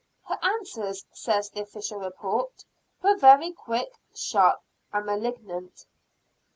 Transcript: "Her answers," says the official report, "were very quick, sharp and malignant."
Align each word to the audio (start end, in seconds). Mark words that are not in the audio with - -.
"Her 0.23 0.39
answers," 0.43 1.05
says 1.13 1.51
the 1.51 1.61
official 1.61 1.99
report, 1.99 2.65
"were 3.03 3.15
very 3.15 3.51
quick, 3.51 3.99
sharp 4.15 4.63
and 4.91 5.05
malignant." 5.05 5.85